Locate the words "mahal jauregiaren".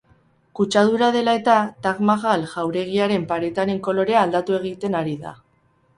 2.11-3.27